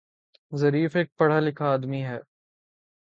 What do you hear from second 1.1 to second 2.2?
پڑھا لکھا آدمی ہے